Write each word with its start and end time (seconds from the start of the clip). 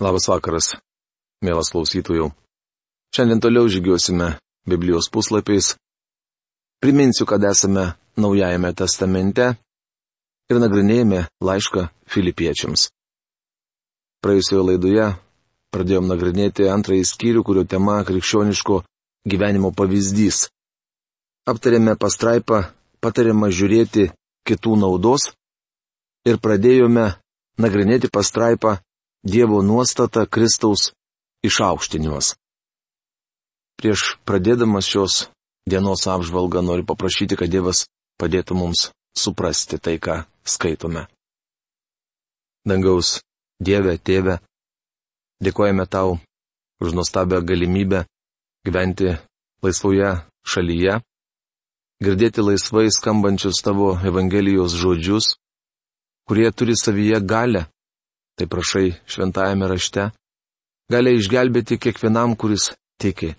Labas 0.00 0.24
vakaras, 0.32 0.78
mielas 1.44 1.68
klausytojų. 1.74 2.30
Šiandien 3.12 3.40
toliau 3.44 3.68
žygiuosime 3.68 4.30
Biblijos 4.64 5.10
puslapiais. 5.12 5.74
Priminsiu, 6.80 7.26
kad 7.28 7.44
esame 7.44 7.90
Naujajame 8.16 8.72
testamente 8.72 9.50
ir 10.48 10.58
nagrinėjame 10.60 11.26
laišką 11.44 11.84
filipiečiams. 12.08 12.88
Praėjusioje 14.24 14.64
laidoje 14.70 15.06
pradėjom 15.76 16.08
nagrinėti 16.08 16.72
antrąjį 16.72 17.04
skyrių, 17.12 17.44
kurio 17.44 17.68
tema 17.68 18.00
krikščioniško 18.08 18.80
gyvenimo 19.28 19.70
pavyzdys. 19.76 20.48
Aptarėme 21.44 21.94
pastraipą, 22.00 22.64
patariama 23.04 23.52
žiūrėti 23.52 24.10
kitų 24.48 24.80
naudos 24.80 25.34
ir 26.24 26.40
pradėjome 26.40 27.10
nagrinėti 27.60 28.08
pastraipą 28.08 28.78
Dievo 29.20 29.60
nuostata 29.62 30.24
Kristaus 30.24 30.94
išaukštinimas. 31.44 32.38
Prieš 33.76 34.16
pradėdamas 34.24 34.88
šios 34.88 35.14
dienos 35.68 36.06
apžvalgą 36.08 36.62
noriu 36.64 36.86
paprašyti, 36.88 37.36
kad 37.36 37.52
Dievas 37.52 37.84
padėtų 38.16 38.56
mums 38.56 38.88
suprasti 39.12 39.76
tai, 39.76 39.98
ką 40.00 40.24
skaitome. 40.44 41.04
Dangaus 42.64 43.20
Dieve, 43.60 43.98
Tėve, 44.00 44.38
dėkojame 45.44 45.84
tau 45.84 46.16
už 46.80 46.96
nuostabią 46.96 47.42
galimybę 47.44 48.06
gyventi 48.64 49.18
laisvoje 49.60 50.14
šalyje, 50.48 50.96
girdėti 52.00 52.40
laisvai 52.40 52.88
skambančius 52.88 53.60
tavo 53.60 53.92
Evangelijos 54.00 54.72
žodžius, 54.80 55.34
kurie 56.24 56.48
turi 56.56 56.72
savyje 56.72 57.20
galę 57.20 57.66
tai 58.40 58.48
prašai 58.48 58.94
šventajame 59.04 59.68
rašte, 59.68 60.08
gali 60.88 61.12
išgelbėti 61.18 61.76
kiekvienam, 61.76 62.32
kuris 62.40 62.70
tiki. 62.96 63.34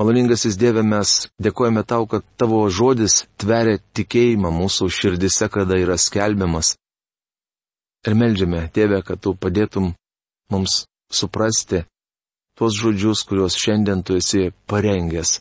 Maloningasis 0.00 0.56
Dieve, 0.58 0.82
mes 0.82 1.28
dėkojame 1.44 1.84
tau, 1.84 2.08
kad 2.08 2.24
tavo 2.40 2.62
žodis 2.72 3.26
tveria 3.36 3.76
tikėjimą 3.94 4.50
mūsų 4.50 4.88
širdise, 4.90 5.50
kada 5.52 5.76
yra 5.78 5.98
skelbiamas. 6.00 6.72
Ir 8.08 8.16
melžiame, 8.16 8.64
Dieve, 8.74 9.02
kad 9.04 9.20
tu 9.20 9.36
padėtum 9.36 9.92
mums 10.50 10.86
suprasti 11.12 11.84
tuos 12.56 12.80
žodžius, 12.80 13.22
kuriuos 13.28 13.60
šiandien 13.60 14.02
tu 14.02 14.16
esi 14.16 14.50
parengęs. 14.66 15.38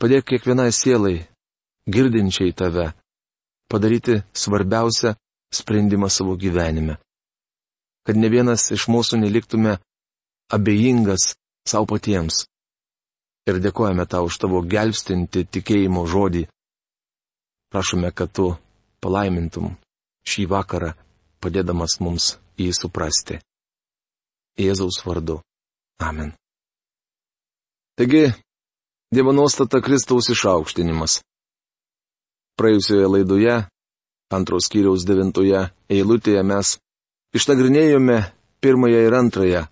Padėk 0.00 0.30
kiekvienai 0.30 0.70
sielai, 0.70 1.18
girdinčiai 1.90 2.54
tave, 2.54 2.92
padaryti 3.70 4.22
svarbiausią 4.32 5.16
sprendimą 5.54 6.08
savo 6.08 6.36
gyvenime. 6.36 6.96
Kad 8.06 8.16
ne 8.16 8.28
vienas 8.30 8.70
iš 8.70 8.86
mūsų 8.92 9.20
neliktume 9.22 9.78
abejingas 10.52 11.34
savo 11.66 11.88
patiems. 11.90 12.44
Ir 13.46 13.60
dėkojame 13.62 14.06
tau 14.10 14.26
už 14.26 14.38
tavo 14.42 14.62
gelbstinti 14.62 15.46
tikėjimo 15.46 16.06
žodį. 16.06 16.46
Prašome, 17.70 18.10
kad 18.14 18.30
tu 18.32 18.54
palaimintum 19.02 19.74
šį 20.26 20.46
vakarą, 20.50 20.94
padėdamas 21.42 21.98
mums 22.02 22.34
jį 22.58 22.72
suprasti. 22.74 23.38
Jėzaus 24.58 25.02
vardu. 25.06 25.40
Amen. 26.02 26.32
Taigi, 27.96 28.32
Dievo 29.14 29.32
nuostata 29.32 29.78
Kristaus 29.80 30.26
išaukštinimas. 30.34 31.20
Praėjusioje 32.58 33.06
laidoje 33.06 33.54
antros 34.32 34.68
kiriaus 34.72 35.04
devintoje 35.06 35.68
eilutėje 35.92 36.42
mes 36.46 36.76
išnagrinėjome 37.36 38.18
pirmąją 38.64 39.00
ir 39.06 39.14
antrąją 39.14 39.62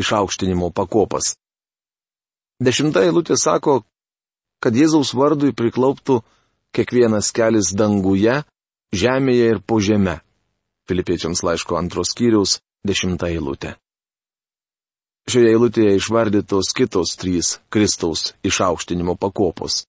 išaukštinimo 0.00 0.70
pakopas. 0.74 1.34
Dešimta 2.62 3.02
eilutė 3.06 3.36
sako, 3.36 3.82
kad 4.62 4.74
Jėzaus 4.78 5.12
vardui 5.18 5.52
priklauptų 5.54 6.20
kiekvienas 6.74 7.32
kelias 7.34 7.72
danguje, 7.74 8.42
žemėje 8.94 9.48
ir 9.54 9.60
po 9.60 9.80
žeme. 9.82 10.20
Filipiečiams 10.88 11.42
laiško 11.46 11.78
antros 11.78 12.14
kiriaus 12.18 12.60
dešimta 12.86 13.30
eilutė. 13.30 13.76
Šioje 15.30 15.52
eilutėje 15.54 15.94
išvardytos 15.98 16.72
kitos 16.74 17.14
trys 17.18 17.56
Kristaus 17.70 18.32
išaukštinimo 18.42 19.14
pakopos. 19.14 19.84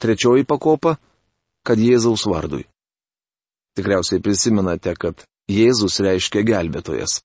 Trečioji 0.00 0.44
pakopa 0.44 0.98
kad 1.66 1.80
Jėzaus 1.82 2.26
vardui. 2.30 2.64
Tikriausiai 3.76 4.22
prisimenate, 4.22 4.94
kad 4.94 5.26
Jėzus 5.50 5.98
reiškia 6.02 6.44
gelbėtojas. 6.46 7.20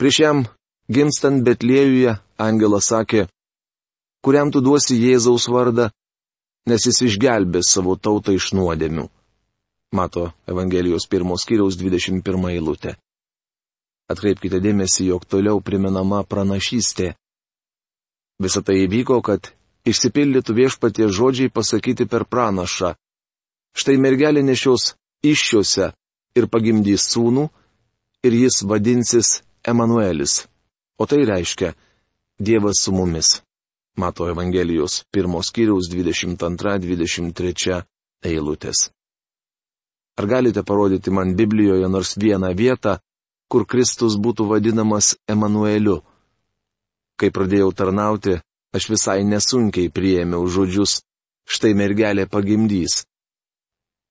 Prieš 0.00 0.20
jam 0.24 0.42
gimstant 0.88 1.44
Betliejuje 1.44 2.16
angelas 2.40 2.88
sakė, 2.90 3.26
kuriam 4.24 4.52
tu 4.52 4.62
duosi 4.64 4.98
Jėzaus 4.98 5.48
vardą, 5.52 5.90
nes 6.68 6.84
jis 6.88 7.02
išgelbės 7.08 7.72
savo 7.74 7.96
tautą 7.96 8.34
iš 8.36 8.52
nuodėmių. 8.56 9.08
Mato 9.94 10.32
Evangelijos 10.46 11.06
pirmos 11.08 11.46
kiriaus 11.48 11.78
21 11.80 12.50
eilutė. 12.52 12.96
Atkreipkite 14.08 14.60
dėmesį, 14.64 15.08
jog 15.12 15.24
toliau 15.28 15.60
priminama 15.64 16.22
pranašystė. 16.24 17.14
Visą 18.40 18.62
tai 18.64 18.82
įvyko, 18.84 19.20
kad 19.24 19.50
išsipildytų 19.88 20.56
viešpatie 20.56 21.08
žodžiai 21.08 21.52
pasakyti 21.52 22.06
per 22.08 22.24
pranašą 22.28 22.94
Štai 23.76 23.96
mergelė 24.00 24.42
nešios 24.42 24.94
iššiose 25.24 25.92
ir 26.38 26.46
pagimdys 26.52 27.08
sūnų, 27.12 27.48
ir 28.22 28.32
jis 28.32 28.62
vadinsis 28.62 29.42
Emanuelis. 29.66 30.46
O 30.98 31.06
tai 31.06 31.24
reiškia 31.24 31.74
Dievas 32.38 32.82
su 32.82 32.92
mumis. 32.92 33.42
Mato 33.96 34.28
Evangelijos 34.30 35.04
pirmos 35.10 35.50
kiriaus 35.50 35.90
22-23 35.90 37.82
eilutės. 38.22 38.90
Ar 40.18 40.26
galite 40.26 40.62
parodyti 40.62 41.10
man 41.10 41.34
Biblijoje 41.34 41.88
nors 41.88 42.14
vieną 42.18 42.54
vietą, 42.54 42.98
kur 43.50 43.66
Kristus 43.66 44.14
būtų 44.18 44.46
vadinamas 44.50 45.16
Emanueliu? 45.26 46.02
Kai 47.18 47.30
pradėjau 47.34 47.72
tarnauti, 47.74 48.38
aš 48.74 48.88
visai 48.90 49.24
nesunkiai 49.26 49.90
priėmiau 49.90 50.46
žodžius, 50.46 51.02
štai 51.42 51.74
mergelė 51.74 52.26
pagimdys. 52.30 53.07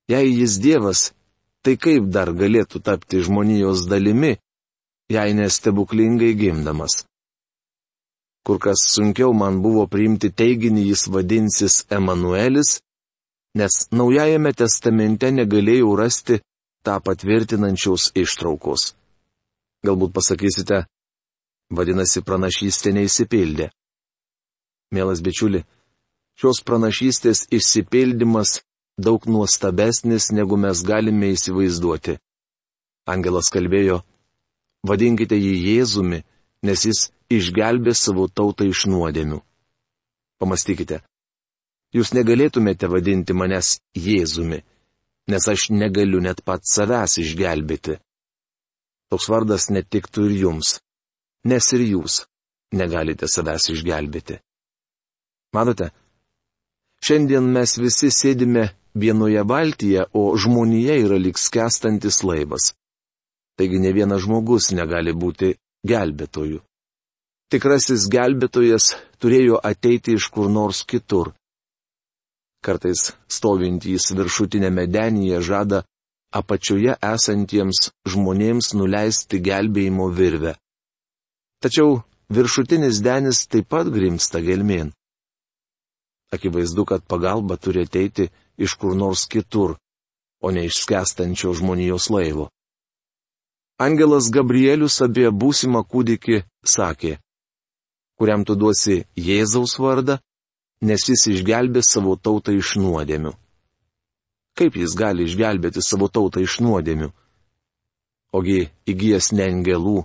Jei 0.07 0.31
jis 0.39 0.59
Dievas, 0.63 1.11
tai 1.63 1.75
kaip 1.75 2.07
dar 2.15 2.31
galėtų 2.31 2.79
tapti 2.79 3.19
žmonijos 3.19 3.83
dalimi, 3.91 4.37
jei 5.11 5.33
nestebuklingai 5.35 6.31
gimdamas? 6.39 7.03
Kur 8.47 8.59
kas 8.63 8.85
sunkiau 8.93 9.33
man 9.35 9.59
buvo 9.59 9.83
priimti 9.91 10.31
teiginį 10.31 10.85
jis 10.93 11.07
vadinsis 11.11 11.81
Emanuelis, 11.91 12.77
nes 13.59 13.87
Naujajame 13.91 14.53
testamente 14.55 15.31
negalėjau 15.31 15.91
rasti 15.99 16.39
tą 16.87 16.95
patvirtinančios 17.03 18.13
ištraukos. 18.15 18.93
Galbūt 19.83 20.13
pasakysite, 20.15 20.85
vadinasi, 21.75 22.23
pranašystė 22.23 22.93
neįsipildė. 22.95 23.67
Mielas 24.95 25.19
bičiuli, 25.19 25.65
šios 26.39 26.63
pranašystės 26.63 27.43
išsipildymas 27.51 28.61
daug 28.97 29.25
nuostabesnis, 29.29 30.31
negu 30.31 30.57
mes 30.57 30.81
galime 30.83 31.29
įsivaizduoti. 31.35 32.17
Angelas 33.07 33.51
kalbėjo, 33.53 34.01
vadinkite 34.87 35.37
jį 35.37 35.53
Jėzumi, 35.67 36.23
nes 36.67 36.85
jis 36.89 37.03
išgelbė 37.31 37.93
savo 37.95 38.27
tautą 38.27 38.67
iš 38.67 38.85
nuodėmių. 38.91 39.39
Pamastykite, 40.41 41.01
jūs 41.95 42.11
negalėtumėte 42.17 42.89
vadinti 42.91 43.37
manęs 43.37 43.77
Jėzumi, 43.95 44.63
nes 45.31 45.47
aš 45.53 45.69
negaliu 45.71 46.19
net 46.23 46.43
pat 46.43 46.65
savęs 46.67 47.17
išgelbėti. 47.23 47.99
Toks 49.07 49.29
vardas 49.31 49.69
netiktų 49.71 50.25
ir 50.27 50.33
jums, 50.41 50.77
nes 51.47 51.71
ir 51.73 51.85
jūs 51.93 52.25
negalite 52.75 53.29
savęs 53.31 53.69
išgelbėti. 53.71 54.41
Matote, 55.55 55.93
šiandien 57.07 57.47
mes 57.55 57.77
visi 57.79 58.11
sėdime 58.11 58.65
vienoje 59.03 59.43
valtyje, 59.43 60.05
o 60.13 60.35
žmonija 60.37 60.97
yra 61.05 61.17
lik 61.21 61.37
skęstantis 61.37 62.23
laivas. 62.23 62.73
Taigi 63.57 63.79
ne 63.81 63.91
vienas 63.93 64.21
žmogus 64.25 64.71
negali 64.77 65.13
būti 65.13 65.55
gelbėtoju. 65.87 66.61
Tikrasis 67.47 68.09
gelbėtojas 68.11 68.91
turėjo 69.23 69.59
ateiti 69.63 70.17
iš 70.19 70.27
kur 70.33 70.49
nors 70.51 70.83
kitur. 70.83 71.31
Kartais 72.65 73.13
stovintys 73.31 74.09
viršutinėme 74.17 74.87
denyje 74.91 75.39
žada 75.49 75.83
apačioje 76.35 76.97
esantiems 77.13 77.87
žmonėms 78.11 78.73
nuleisti 78.75 79.39
gelbėjimo 79.39 80.09
virvę. 80.11 80.57
Tačiau 81.63 82.01
viršutinis 82.29 82.99
denis 83.05 83.45
taip 83.47 83.69
pat 83.71 83.87
grimsta 83.93 84.41
gelmėn. 84.43 84.91
Akivaizdu, 86.35 86.83
kad 86.85 87.05
pagalba 87.07 87.55
turi 87.55 87.85
ateiti 87.87 88.27
iš 88.57 88.75
kur 88.79 88.95
nors 88.95 89.25
kitur, 89.31 89.77
o 90.41 90.51
ne 90.51 90.65
iš 90.65 90.81
skestančio 90.83 91.53
žmonijos 91.53 92.09
laivo. 92.09 92.49
Angelas 93.77 94.31
Gabrielius 94.33 95.01
apie 95.05 95.29
būsimą 95.29 95.83
kūdikį 95.85 96.41
sakė, 96.65 97.17
kuriam 98.17 98.45
tu 98.45 98.55
duosi 98.57 99.03
Jėzaus 99.13 99.77
vardą, 99.77 100.17
nes 100.81 101.05
jis 101.09 101.27
išgelbė 101.33 101.83
savo 101.85 102.15
tautą 102.17 102.55
iš 102.57 102.75
nuodėmių. 102.81 103.33
Kaip 104.57 104.77
jis 104.81 104.97
gali 104.97 105.27
išgelbėti 105.29 105.83
savo 105.85 106.09
tautą 106.09 106.41
iš 106.41 106.57
nuodėmių? 106.65 107.11
Ogi 108.33 108.69
įgyjas 108.89 109.31
ne 109.37 109.45
angelų, 109.51 110.01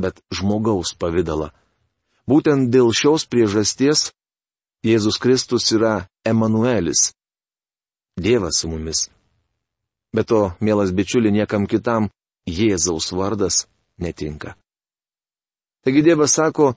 bet 0.00 0.22
žmogaus 0.32 0.94
pavydalą. 0.96 1.50
Būtent 2.28 2.72
dėl 2.72 2.88
šios 2.92 3.28
priežasties 3.28 4.10
Jėzus 4.84 5.18
Kristus 5.20 5.68
yra 5.74 6.08
Emanuelis. 6.24 7.12
Dievas 8.18 8.60
su 8.60 8.68
mumis. 8.68 9.08
Be 10.12 10.24
to, 10.24 10.52
mielas 10.60 10.92
bičiuli, 10.92 11.30
niekam 11.30 11.66
kitam 11.66 12.08
Jėzaus 12.48 13.12
vardas 13.12 13.66
netinka. 13.98 14.54
Taigi 15.84 16.02
Dievas 16.02 16.34
sako, 16.34 16.72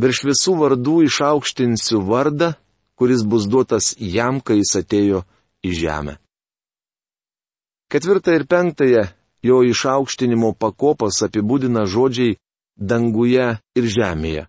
virš 0.00 0.24
visų 0.30 0.56
vardų 0.62 0.96
išaukštinsiu 1.06 2.00
vardą, 2.08 2.54
kuris 2.98 3.22
bus 3.22 3.46
duotas 3.46 3.94
jam, 3.96 4.40
kai 4.40 4.60
jis 4.60 4.74
atėjo 4.80 5.22
į 5.64 5.76
žemę. 5.76 6.16
Ketvirtą 7.90 8.34
ir 8.38 8.46
penktąją 8.46 9.04
jo 9.42 9.62
išaukštinimo 9.66 10.52
pakopas 10.54 11.22
apibūdina 11.26 11.86
žodžiai 11.88 12.36
danguje 12.76 13.46
ir 13.76 13.84
žemėje, 13.96 14.46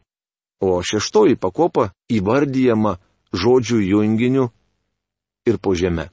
o 0.61 0.79
šeštoji 0.83 1.39
pakopa 1.41 1.91
įvardyjama 2.11 2.97
žodžių 3.33 3.79
junginiu 3.91 4.49
ir 5.47 5.57
po 5.57 5.75
žemę. 5.75 6.11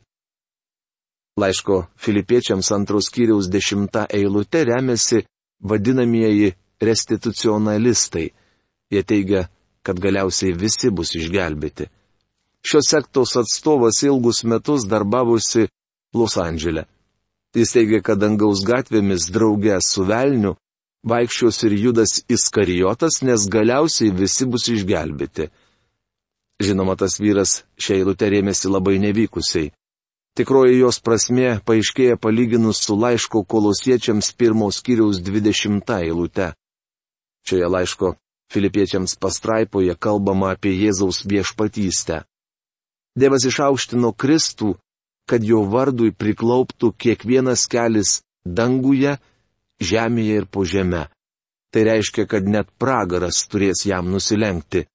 Laiško 1.38 1.84
filipiečiams 1.96 2.72
antros 2.74 3.08
kiriaus 3.14 3.48
dešimta 3.52 4.06
eilute 4.18 4.64
remiasi 4.66 5.24
vadinamieji 5.62 6.52
restitucionalistai 6.80 8.28
Jie 8.90 9.02
teigia, 9.04 9.48
kad 9.84 10.00
galiausiai 10.00 10.54
visi 10.56 10.90
bus 10.90 11.12
išgelbėti. 11.16 11.88
Šios 12.64 12.88
sektos 12.90 13.36
atstovas 13.36 14.00
ilgus 14.04 14.42
metus 14.44 14.86
darbavosi 14.88 15.68
Los 16.16 16.38
Andželė. 16.40 16.86
Jis 17.56 17.72
teigia, 17.74 18.00
kad 18.04 18.20
dangaus 18.20 18.64
gatvėmis 18.64 19.28
draugė 19.32 19.76
su 19.84 20.04
velniu 20.08 20.54
vaikščios 21.08 21.62
ir 21.68 21.76
judas 21.84 22.18
Iskarijotas, 22.28 23.20
nes 23.22 23.46
galiausiai 23.48 24.12
visi 24.12 24.48
bus 24.48 24.68
išgelbėti. 24.72 25.48
Žinoma, 26.64 26.96
tas 26.98 27.20
vyras 27.20 27.62
šiai 27.78 28.02
lūtė 28.08 28.32
rėmėsi 28.34 28.72
labai 28.72 28.96
nevykusiai. 29.04 29.70
Tikroji 30.36 30.78
jos 30.78 31.00
prasme 31.02 31.58
paaiškėja 31.66 32.18
palyginus 32.20 32.82
su 32.84 32.96
laiško 32.98 33.44
kolosiečiams 33.44 34.32
pirmos 34.38 34.82
kiriaus 34.84 35.22
dvidešimtą 35.24 36.02
eilutę. 36.06 36.52
Šioje 37.48 37.68
laiško 37.74 38.14
Filipiečiams 38.52 39.16
pastraipoje 39.20 39.94
kalbama 39.94 40.52
apie 40.54 40.72
Jėzaus 40.76 41.24
viešpatystę. 41.28 42.22
Dievas 43.18 43.44
išaukštino 43.48 44.12
Kristų, 44.14 44.76
kad 45.28 45.44
jo 45.44 45.64
vardui 45.68 46.14
priklauptų 46.14 46.92
kiekvienas 46.96 47.66
kelis 47.68 48.20
danguje, 48.44 49.18
žemėje 49.80 50.42
ir 50.42 50.46
po 50.46 50.64
žemę. 50.64 51.08
Tai 51.72 51.82
reiškia, 51.84 52.24
kad 52.24 52.48
net 52.48 52.70
pragaras 52.80 53.42
turės 53.50 53.84
jam 53.84 54.08
nusilenkti, 54.08 54.86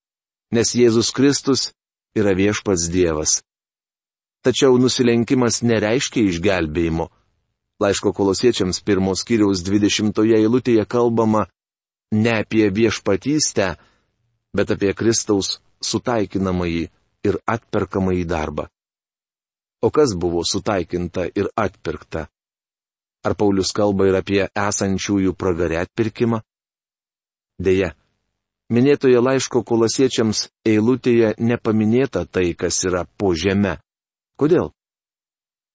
nes 0.56 0.74
Jėzus 0.74 1.12
Kristus 1.14 1.70
yra 2.18 2.34
viešpats 2.34 2.90
Dievas. 2.90 3.42
Tačiau 4.44 4.76
nusilenkimas 4.76 5.62
nereiškia 5.64 6.28
išgelbėjimo. 6.28 7.08
Laiško 7.80 8.12
kolosiečiams 8.16 8.82
pirmos 8.84 9.24
kiriaus 9.28 9.64
20 9.64 10.20
eilutėje 10.38 10.84
kalbama 10.86 11.46
ne 12.14 12.34
apie 12.44 12.68
viešpatystę, 12.70 13.74
bet 14.56 14.76
apie 14.76 14.92
Kristaus 14.94 15.58
sutaikinamąjį 15.84 16.84
ir 17.28 17.40
atperkamąjį 17.56 18.26
darbą. 18.28 18.68
O 19.84 19.90
kas 19.92 20.14
buvo 20.16 20.44
sutaikinta 20.48 21.26
ir 21.36 21.50
atpirkta? 21.60 22.28
Ar 23.24 23.36
Paulius 23.40 23.72
kalba 23.72 24.08
ir 24.08 24.20
apie 24.20 24.42
esančiųjų 24.48 25.34
pragarę 25.40 25.80
atpirkimą? 25.84 26.42
Deja, 27.64 27.94
minėtoje 28.72 29.20
laiško 29.24 29.64
kulasiečiams 29.64 30.48
eilutėje 30.68 31.34
nepaminėta 31.40 32.26
tai, 32.28 32.52
kas 32.60 32.84
yra 32.88 33.06
po 33.18 33.32
žeme. 33.36 33.78
Kodėl? 34.44 34.74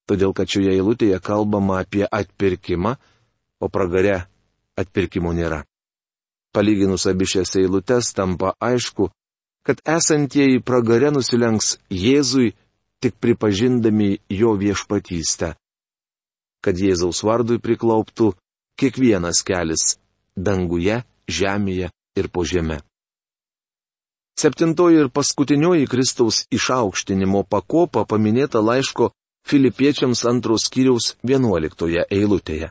Todėl, 0.04 0.34
kad 0.36 0.50
šioje 0.52 0.74
eilutėje 0.76 1.16
kalbama 1.24 1.78
apie 1.80 2.02
atpirkimą, 2.04 2.98
o 3.64 3.68
pragarė 3.72 4.26
atpirkimo 4.76 5.32
nėra. 5.32 5.62
Palyginus 6.52 7.06
abi 7.08 7.24
šias 7.32 7.54
eilutes 7.60 8.12
tampa 8.16 8.52
aišku, 8.60 9.08
kad 9.64 9.80
esantieji 9.88 10.60
pragare 10.60 11.08
nusilenks 11.16 11.78
Jėzui 11.88 12.52
tik 13.00 13.16
pripažindami 13.24 14.18
jo 14.32 14.52
viešpatystę. 14.60 15.54
Kad 16.60 16.76
Jėzaus 16.76 17.22
vardui 17.24 17.56
priklauptų 17.64 18.34
kiekvienas 18.80 19.40
kelias- 19.48 19.96
danguje, 20.48 21.04
žemėje 21.24 21.88
ir 22.16 22.28
po 22.28 22.44
žemę. 22.44 22.82
Septintoji 24.38 25.00
ir 25.02 25.08
paskutinioji 25.10 25.88
Kristaus 25.90 26.44
išaukštinimo 26.54 27.42
pakopa 27.50 28.04
paminėta 28.06 28.60
laiško 28.62 29.10
Filipiečiams 29.48 30.22
antros 30.30 30.68
kiriaus 30.70 31.16
vienuoliktoje 31.26 32.04
eilutėje. 32.06 32.68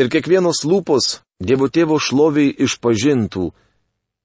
Ir 0.00 0.10
kiekvienos 0.10 0.64
lūpos 0.66 1.20
Dievo 1.36 1.68
tėvo 1.68 1.98
šloviai 2.00 2.54
išpažintų, 2.64 3.50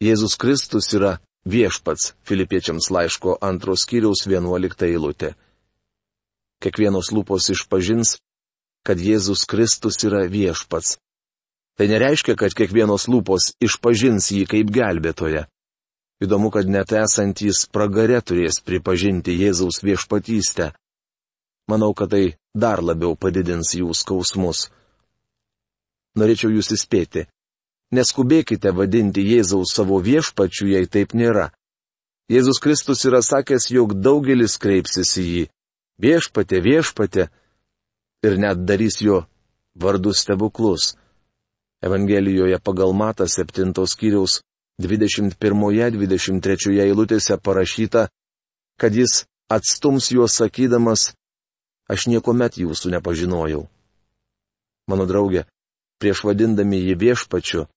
Jėzus 0.01 0.37
Kristus 0.39 0.87
yra 0.95 1.17
viešpats 1.45 2.13
Filipiečiams 2.23 2.87
laiško 2.89 3.35
antros 3.43 3.83
kiriaus 3.85 4.23
vienuolikta 4.31 4.87
eilutė. 4.87 5.35
Kiekvienos 6.63 7.11
lūpos 7.11 7.51
išpažins, 7.51 8.15
kad 8.87 8.97
Jėzus 8.97 9.43
Kristus 9.45 9.99
yra 10.07 10.23
viešpats. 10.25 10.97
Tai 11.77 11.85
nereiškia, 11.91 12.33
kad 12.39 12.55
kiekvienos 12.57 13.09
lūpos 13.11 13.53
išpažins 13.61 14.31
jį 14.31 14.47
kaip 14.49 14.71
gelbėtoje. 14.73 15.45
Įdomu, 16.21 16.51
kad 16.53 16.69
net 16.69 16.91
esantys 16.93 17.65
pragare 17.71 18.19
turės 18.21 18.59
pripažinti 18.61 19.33
Jėzaus 19.39 19.81
viešpatystę. 19.81 20.69
Manau, 21.71 21.95
kad 21.97 22.11
tai 22.13 22.35
dar 22.53 22.83
labiau 22.83 23.15
padidins 23.17 23.73
jų 23.77 23.93
skausmus 23.97 24.67
norėčiau 26.17 26.51
jūs 26.51 26.71
įspėti. 26.75 27.25
Neskubėkite 27.95 28.71
vadinti 28.75 29.23
Jėzaus 29.23 29.73
savo 29.75 29.99
viešpačiu, 29.99 30.69
jei 30.71 30.87
taip 30.87 31.13
nėra. 31.13 31.49
Jėzus 32.31 32.61
Kristus 32.63 33.03
yra 33.07 33.19
sakęs, 33.23 33.67
jog 33.71 33.97
daugelis 33.99 34.55
kreipsis 34.61 35.17
į 35.19 35.25
jį. 35.27 35.43
Viešpatė, 36.01 36.61
viešpatė. 36.63 37.27
Ir 38.23 38.37
net 38.39 38.63
darys 38.63 39.01
jo 39.03 39.25
vardus 39.75 40.21
stebuklus. 40.23 40.93
Evangelijoje 41.83 42.61
pagal 42.63 42.93
Mata 42.93 43.27
7 43.27 43.73
skyriaus 43.89 44.39
21-23 44.83 46.79
eilutėse 46.85 47.37
parašyta, 47.37 48.09
kad 48.81 48.91
jis 48.95 49.25
atstums 49.51 50.11
juos 50.11 50.33
sakydamas, 50.39 51.13
aš 51.91 52.07
niekuomet 52.07 52.57
jūsų 52.61 52.91
nepažinojau. 52.95 53.67
Mano 54.89 55.05
draugė, 55.07 55.45
prieš 56.01 56.23
vadindami 56.25 56.77
jį 56.81 56.95
viešpačiu, 57.03 57.67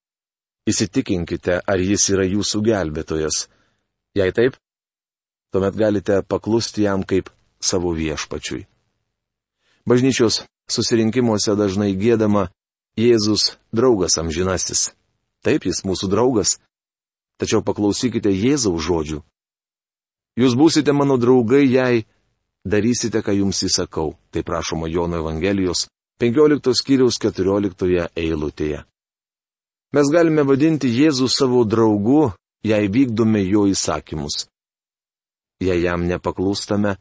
įsitikinkite, 0.65 1.61
ar 1.61 1.79
jis 1.79 2.09
yra 2.15 2.25
jūsų 2.25 2.61
gelbėtojas. 2.65 3.47
Jei 4.17 4.31
taip, 4.33 4.57
tuomet 5.53 5.75
galite 5.77 6.21
paklusti 6.27 6.83
jam 6.87 7.03
kaip 7.03 7.29
savo 7.61 7.93
viešpačiui. 7.93 8.65
Bažnyčios 9.85 10.43
susirinkimuose 10.71 11.53
dažnai 11.55 11.93
gėdama 11.93 12.49
Jėzus 12.95 13.57
draugas 13.75 14.15
amžinasis. 14.17 14.93
Taip, 15.43 15.67
jis 15.67 15.83
mūsų 15.85 16.07
draugas. 16.09 16.55
Tačiau 17.41 17.63
paklausykite 17.65 18.31
Jėzaus 18.31 18.83
žodžių. 18.85 19.19
Jūs 20.39 20.55
būsite 20.59 20.91
mano 20.95 21.17
draugai, 21.19 21.63
jei 21.67 22.05
darysite, 22.67 23.21
ką 23.23 23.35
jums 23.35 23.63
įsakau. 23.67 24.15
Tai 24.31 24.43
prašoma 24.43 24.87
Jono 24.91 25.19
Evangelijos 25.19 25.87
15 26.19 26.75
skyriaus 26.75 27.19
14 27.19 28.09
eilutėje. 28.15 28.83
Mes 29.95 30.11
galime 30.11 30.43
vadinti 30.43 30.89
Jėzų 30.91 31.29
savo 31.31 31.63
draugu, 31.63 32.33
jei 32.63 32.89
vykdome 32.91 33.43
jo 33.45 33.65
įsakymus. 33.71 34.47
Jei 35.63 35.79
jam 35.83 36.03
nepaklūstame, 36.07 36.97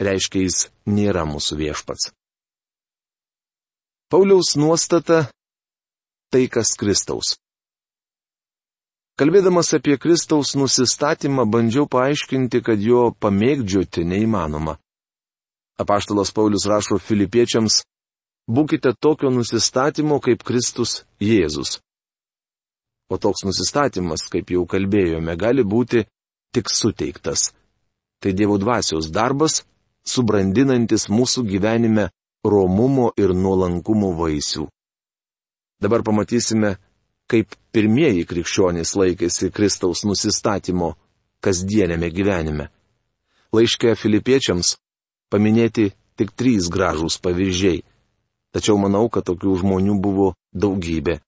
reiškia 0.00 0.46
jis 0.46 0.62
nėra 0.88 1.26
mūsų 1.28 1.58
viešpats. 1.60 2.12
Pauliaus 4.10 4.56
nuostata- 4.56 5.28
tai 6.32 6.48
kas 6.48 6.72
Kristaus. 6.80 7.36
Kalbėdamas 9.20 9.74
apie 9.76 9.98
Kristaus 10.00 10.54
nusistatymą, 10.56 11.44
bandžiau 11.44 11.84
paaiškinti, 11.92 12.62
kad 12.64 12.80
jo 12.80 13.10
pamėgdžioti 13.20 14.06
neįmanoma. 14.08 14.78
Apaštalas 15.76 16.32
Paulius 16.32 16.64
rašo 16.64 16.96
filipiečiams 16.96 17.82
būkite 18.48 18.94
tokio 18.96 19.28
nusistatymo 19.34 20.22
kaip 20.24 20.40
Kristus 20.40 21.02
Jėzus. 21.20 21.82
O 23.12 23.20
toks 23.20 23.44
nusistatymas, 23.44 24.24
kaip 24.32 24.54
jau 24.56 24.64
kalbėjome, 24.64 25.36
gali 25.36 25.68
būti 25.68 26.06
tik 26.56 26.72
suteiktas. 26.72 27.50
Tai 28.24 28.32
Dievo 28.32 28.56
dvasios 28.56 29.12
darbas, 29.12 29.66
subrandinantis 30.00 31.10
mūsų 31.12 31.44
gyvenime 31.44 32.08
romumo 32.40 33.10
ir 33.20 33.36
nuolankumo 33.36 34.14
vaisių. 34.16 34.64
Dabar 35.80 36.04
pamatysime, 36.08 36.78
kaip 37.30 37.54
pirmieji 37.74 38.26
krikščionys 38.26 38.96
laikėsi 38.98 39.52
Kristaus 39.54 40.02
nusistatymo 40.08 40.94
kasdienėme 41.44 42.10
gyvenime. 42.10 42.68
Laiškė 43.54 43.94
filipiečiams 43.98 44.76
paminėti 45.30 45.90
tik 46.18 46.34
trys 46.36 46.68
gražūs 46.74 47.18
pavyzdžiai. 47.22 47.82
Tačiau 48.50 48.76
manau, 48.82 49.06
kad 49.08 49.26
tokių 49.30 49.60
žmonių 49.62 49.96
buvo 50.02 50.32
daugybė. 50.52 51.20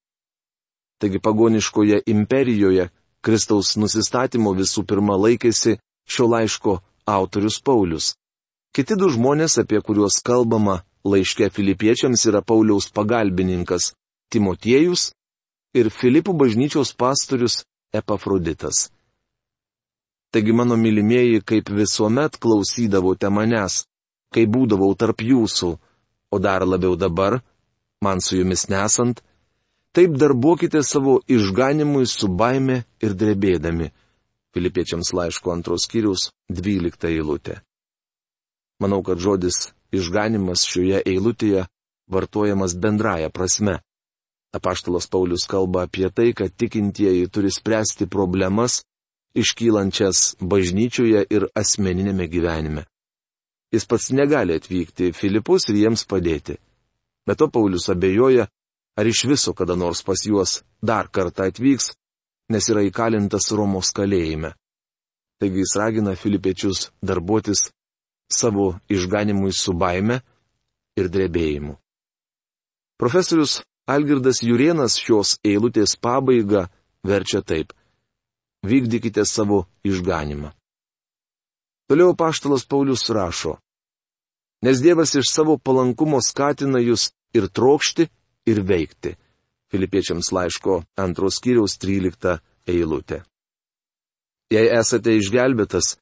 Taigi 0.99 1.19
pagoniškoje 1.23 2.03
imperijoje 2.11 2.89
Kristaus 3.23 3.77
nusistatymo 3.79 4.51
visų 4.55 4.83
pirma 4.87 5.15
laikėsi 5.19 5.77
šio 6.07 6.27
laiško 6.27 6.77
autorius 7.07 7.61
Paulius. 7.63 8.13
Kiti 8.75 8.97
du 8.99 9.07
žmonės, 9.11 9.55
apie 9.61 9.79
kuriuos 9.79 10.19
kalbama 10.25 10.81
laiške 11.07 11.49
filipiečiams, 11.55 12.25
yra 12.27 12.41
Pauliaus 12.41 12.89
pagalbininkas 12.91 13.93
Timotiejus 14.31 15.11
ir 15.73 15.89
Filipų 15.89 16.33
bažnyčios 16.37 16.93
pastorius 16.93 17.63
Epafroditas. 17.93 18.89
Taigi 20.33 20.53
mano 20.53 20.77
mylimieji, 20.77 21.41
kaip 21.45 21.69
visuomet 21.69 22.39
klausydavote 22.41 23.29
manęs, 23.29 23.83
kai 24.33 24.47
būdavau 24.49 24.95
tarp 24.97 25.21
jūsų, 25.21 25.69
o 26.33 26.39
dar 26.41 26.65
labiau 26.65 26.95
dabar, 26.97 27.41
man 28.01 28.21
su 28.21 28.39
jumis 28.39 28.65
nesant, 28.69 29.21
taip 29.93 30.17
darbuokite 30.17 30.81
savo 30.83 31.19
išganimui 31.29 32.07
su 32.09 32.27
baime 32.27 32.81
ir 33.05 33.13
drebėdami. 33.13 33.91
Filipiečiams 34.53 35.13
laiško 35.13 35.53
antros 35.53 35.85
skyrius 35.85 36.31
12 36.49 37.09
eilutė. 37.09 37.61
Manau, 38.81 39.01
kad 39.05 39.21
žodis 39.21 39.69
išganimas 39.93 40.65
šioje 40.65 41.01
eilutėje 41.05 41.67
vartojamas 42.09 42.73
bendraja 42.77 43.29
prasme. 43.29 43.79
Apaštalas 44.53 45.07
Paulius 45.09 45.47
kalba 45.49 45.87
apie 45.87 46.09
tai, 46.09 46.33
kad 46.37 46.53
tikintieji 46.53 47.29
turi 47.33 47.49
spręsti 47.51 48.05
problemas, 48.07 48.83
iškylančias 49.33 50.35
bažnyčioje 50.39 51.23
ir 51.29 51.47
asmeninėme 51.57 52.27
gyvenime. 52.29 52.85
Jis 53.73 53.87
pats 53.89 54.11
negali 54.13 54.53
atvykti 54.59 55.09
į 55.09 55.15
Filipus 55.17 55.65
ir 55.71 55.79
jiems 55.81 56.05
padėti. 56.05 56.59
Bet 57.25 57.39
to 57.41 57.47
Paulius 57.49 57.89
abejoja, 57.89 58.45
ar 58.93 59.09
iš 59.09 59.23
viso 59.25 59.55
kada 59.57 59.75
nors 59.75 60.03
pas 60.05 60.21
juos 60.21 60.61
dar 60.81 61.09
kartą 61.09 61.47
atvyks, 61.49 61.95
nes 62.53 62.69
yra 62.69 62.83
įkalintas 62.85 63.49
Romos 63.57 63.89
kalėjime. 63.95 64.53
Taigi 65.41 65.63
jis 65.63 65.73
ragina 65.79 66.13
filipiečius 66.15 66.91
darbuotis 67.01 67.71
savo 68.29 68.75
išganimui 68.89 69.51
su 69.51 69.73
baime 69.73 70.21
ir 70.99 71.09
drebėjimu. 71.09 71.73
Profesorius 73.01 73.63
Algirdas 73.85 74.39
Jurienas 74.39 74.95
šios 74.95 75.37
eilutės 75.43 75.97
pabaigą 75.99 76.67
verčia 77.03 77.41
taip. 77.43 77.73
Vykdykite 78.63 79.25
savo 79.27 79.65
išganimą. 79.83 80.53
Toliau 81.91 82.15
paštalas 82.15 82.63
Paulius 82.63 83.09
rašo. 83.11 83.57
Nes 84.63 84.79
Dievas 84.79 85.11
iš 85.19 85.27
savo 85.27 85.57
palankumo 85.57 86.21
skatina 86.23 86.79
jūs 86.79 87.11
ir 87.35 87.49
trokšti, 87.51 88.07
ir 88.47 88.63
veikti. 88.63 89.17
Filipiečiams 89.67 90.31
laiško 90.31 90.83
antros 90.95 91.41
kiriaus 91.43 91.75
13 91.81 92.39
eilutė. 92.71 93.23
Jei 94.53 94.69
esate 94.71 95.17
išgelbėtas, 95.17 95.97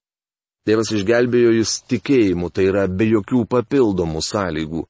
Dievas 0.68 0.92
išgelbėjo 0.94 1.56
jūs 1.58 1.80
tikėjimu, 1.90 2.52
tai 2.54 2.68
yra 2.70 2.86
be 2.86 3.08
jokių 3.10 3.48
papildomų 3.50 4.22
sąlygų. 4.22 4.86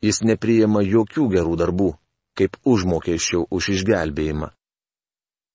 Jis 0.00 0.22
nepriema 0.24 0.80
jokių 0.84 1.26
gerų 1.34 1.58
darbų, 1.60 1.90
kaip 2.38 2.56
užmokesčio 2.64 3.44
už 3.52 3.74
išgelbėjimą. 3.76 4.48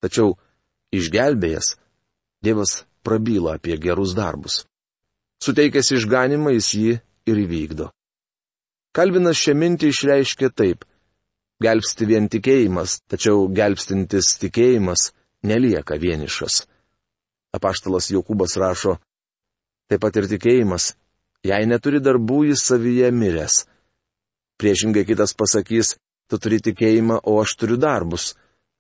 Tačiau 0.06 0.36
išgelbėjęs, 0.94 1.74
Dievas 2.46 2.86
prabyla 3.02 3.56
apie 3.58 3.78
gerus 3.78 4.14
darbus. 4.14 4.66
Suteikęs 5.42 5.90
išganimą 5.98 6.52
jis 6.54 6.68
jį 6.78 6.92
ir 7.30 7.40
įvykdo. 7.42 7.88
Kalvinas 8.96 9.40
šią 9.42 9.56
mintį 9.62 9.90
išreiškė 9.92 10.50
taip. 10.54 10.86
Gelbsti 11.64 12.06
vien 12.06 12.30
tikėjimas, 12.30 13.00
tačiau 13.10 13.48
gelbstintis 13.58 14.36
tikėjimas 14.44 15.10
nelieka 15.50 15.98
vienišas. 15.98 16.66
Apaštalas 17.56 18.12
Jokūbas 18.14 18.58
rašo, 18.62 18.98
taip 19.90 20.04
pat 20.06 20.20
ir 20.20 20.28
tikėjimas, 20.30 20.92
jei 21.50 21.66
neturi 21.66 22.02
darbų, 22.04 22.44
jis 22.52 22.66
savyje 22.70 23.10
miręs. 23.16 23.64
Priešingai 24.59 25.03
kitas 25.05 25.35
pasakys, 25.35 25.95
tu 26.29 26.39
turi 26.39 26.62
tikėjimą, 26.63 27.19
o 27.27 27.39
aš 27.41 27.55
turiu 27.59 27.77
darbus. 27.77 28.33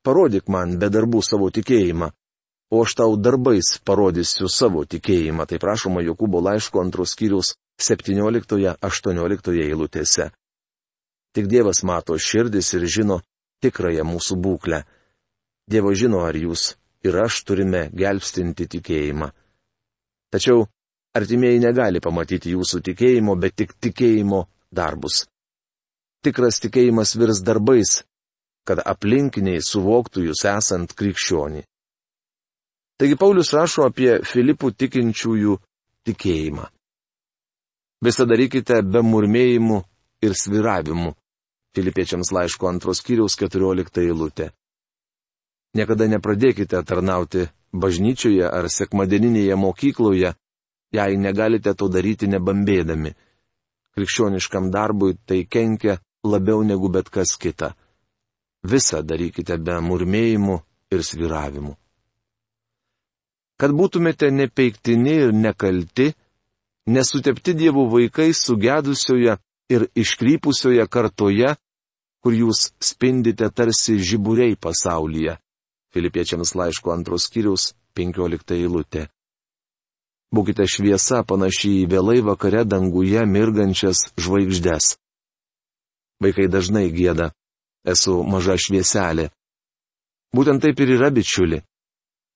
Parodyk 0.05 0.47
man 0.53 0.77
be 0.79 0.87
darbų 0.93 1.21
savo 1.25 1.49
tikėjimą, 1.51 2.11
o 2.71 2.81
aš 2.85 2.95
tau 3.01 3.17
darbais 3.17 3.75
parodysiu 3.85 4.47
savo 4.51 4.85
tikėjimą, 4.85 5.47
tai 5.49 5.59
prašoma 5.59 6.03
Jokūbo 6.05 6.41
laiško 6.45 6.81
antros 6.83 7.15
skyrius 7.15 7.55
17-18 7.81 9.59
eilutėse. 9.65 10.29
Tik 11.35 11.49
Dievas 11.51 11.83
mato 11.83 12.15
širdis 12.15 12.71
ir 12.77 12.87
žino 12.87 13.19
tikrąją 13.65 14.05
mūsų 14.07 14.39
būklę. 14.39 14.85
Dievo 15.67 15.91
žino, 15.97 16.23
ar 16.23 16.37
jūs 16.37 16.75
ir 17.03 17.17
aš 17.19 17.41
turime 17.43 17.89
gelbstinti 17.91 18.69
tikėjimą. 18.77 19.27
Tačiau 20.31 20.63
artimieji 21.17 21.61
negali 21.63 21.99
pamatyti 21.99 22.55
jūsų 22.55 22.81
tikėjimo, 22.89 23.35
bet 23.35 23.55
tik 23.59 23.75
tikėjimo 23.81 24.45
darbus. 24.71 25.25
Tikras 26.25 26.57
tikėjimas 26.63 27.13
virs 27.21 27.43
darbais, 27.45 27.99
kad 28.65 28.81
aplinkiniai 28.81 29.61
suvoktų 29.61 30.23
jūs 30.25 30.41
esant 30.49 30.95
krikščionį. 30.97 31.61
Taigi 32.97 33.17
Paulius 33.19 33.51
rašo 33.53 33.85
apie 33.85 34.23
Filipų 34.25 34.71
tikinčiųjų 34.73 35.57
tikėjimą. 36.07 36.65
Visą 38.05 38.25
darykite 38.29 38.79
be 38.87 39.03
murmėjimų 39.05 39.81
ir 40.25 40.33
sviravimų. 40.39 41.11
Filipiečiams 41.75 42.31
laiško 42.31 42.69
antros 42.71 43.03
kiriaus 43.05 43.35
14 43.37 44.01
eilutė. 44.01 44.49
Niekada 45.75 46.07
nepradėkite 46.07 46.79
tarnauti 46.87 47.49
bažnyčioje 47.75 48.47
ar 48.47 48.69
sekmadieninėje 48.71 49.57
mokykloje, 49.59 50.31
jei 50.95 51.17
negalite 51.19 51.75
to 51.75 51.89
daryti 51.91 52.31
nebambėdami. 52.31 53.11
Krikščioniškam 53.95 54.71
darbui 54.71 55.17
tai 55.27 55.43
kenkia 55.43 55.99
labiau 56.25 56.63
negu 56.65 56.89
bet 56.89 57.09
kas 57.13 57.35
kita. 57.37 57.73
Visą 58.65 59.01
darykite 59.05 59.57
be 59.61 59.77
murmėjimų 59.87 60.57
ir 60.93 61.03
sviravimų. 61.05 61.73
Kad 63.61 63.71
būtumėte 63.71 64.31
nepeiktini 64.35 65.13
ir 65.27 65.33
nekalti, 65.33 66.09
nesutepti 66.91 67.53
dievų 67.55 67.85
vaikai 67.93 68.33
sugedusioje 68.35 69.37
ir 69.71 69.87
iškrypusioje 69.95 70.87
kartoje, 70.91 71.55
kur 72.21 72.33
jūs 72.33 72.71
spindite 72.81 73.47
tarsi 73.53 73.99
žiburiai 74.01 74.57
pasaulyje. 74.57 75.37
Filipiečiams 75.93 76.55
laiško 76.57 76.91
antros 76.91 77.29
skyriaus 77.29 77.71
15 77.95 78.57
eilutė. 78.57 79.05
Būkite 80.35 80.65
šviesa 80.67 81.21
panašiai 81.23 81.85
į 81.85 81.89
vėlai 81.93 82.19
vakare 82.25 82.65
danguje 82.67 83.21
mirgančias 83.29 84.01
žvaigždės. 84.19 84.95
Vaikai 86.23 86.47
dažnai 86.47 86.89
gėda. 86.93 87.31
Esu 87.85 88.23
maža 88.23 88.55
švieselė. 88.57 89.29
Būtent 90.35 90.63
taip 90.63 90.79
ir 90.81 90.95
yra 90.97 91.11
bičiuli. 91.13 91.61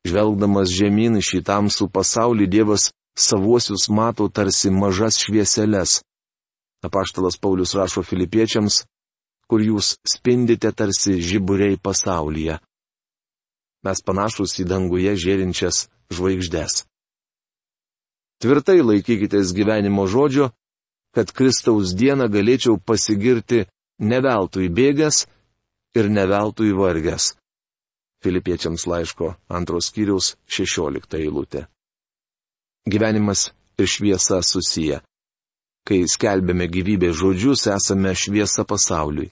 Žvelgdamas 0.07 0.71
žemyn 0.71 1.19
šį 1.23 1.41
tamsų 1.47 1.89
pasaulį 1.91 2.47
Dievas 2.47 2.91
savuosius 3.17 3.89
mato 3.89 4.29
tarsi 4.29 4.69
mažas 4.71 5.19
švieseles. 5.19 5.99
Apaštalas 6.85 7.35
Paulius 7.41 7.75
rašo 7.75 8.05
filipiečiams, 8.07 8.85
kur 9.49 9.59
jūs 9.59 9.97
spindite 10.07 10.71
tarsi 10.71 11.17
žiburiai 11.19 11.75
pasaulyje. 11.75 12.59
Mes 13.83 13.99
panašus 14.05 14.55
į 14.61 14.67
danguje 14.69 15.15
žėrinčias 15.19 15.87
žvaigždės. 16.15 16.85
Tvirtai 18.39 18.79
laikykitės 18.79 19.51
gyvenimo 19.55 20.05
žodžio, 20.07 20.51
kad 21.15 21.31
Kristaus 21.33 21.95
dieną 21.97 22.29
galėčiau 22.29 22.77
pasigirti 22.77 23.65
neveltui 23.99 24.69
bėgęs 24.69 25.25
ir 25.97 26.09
neveltui 26.09 26.71
vargęs. 26.75 27.33
Filipiečiams 28.23 28.85
laiško 28.85 29.33
antros 29.47 29.89
skyriaus 29.89 30.35
16 30.47 31.19
eilutė 31.23 31.67
gyvenimas 32.89 33.51
ir 33.77 33.87
šviesa 33.87 34.41
susiję. 34.41 34.99
kai 35.87 36.05
skelbėme 36.05 36.67
gyvybės 36.69 37.15
žodžius, 37.17 37.65
esame 37.73 38.11
šviesa 38.13 38.61
pasauliui. 38.71 39.31